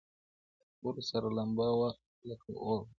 [0.55, 1.89] •په خبرو سره لمبه وه
[2.29, 2.85] لکه اور وه-